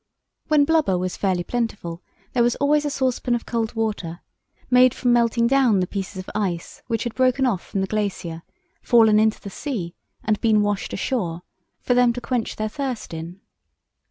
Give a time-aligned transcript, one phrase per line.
[0.47, 2.01] When blubber was fairly plentiful
[2.33, 4.21] there was always a saucepan of cold water,
[4.67, 8.41] made from melting down the pieces of ice which had broken off from the glacier,
[8.81, 9.93] fallen into the sea,
[10.23, 11.43] and been washed ashore,
[11.81, 13.41] for them to quench their thirst in.